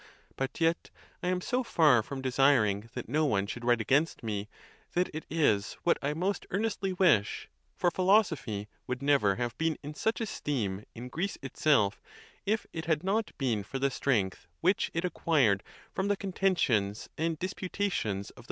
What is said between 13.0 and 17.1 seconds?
not been for the strength which it acquired from the contentions